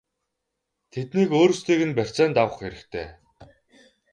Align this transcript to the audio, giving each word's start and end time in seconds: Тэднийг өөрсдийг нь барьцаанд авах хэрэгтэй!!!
Тэднийг 0.93 1.29
өөрсдийг 1.39 1.81
нь 1.87 1.97
барьцаанд 1.97 2.35
авах 2.43 2.57
хэрэгтэй!!! 2.59 3.07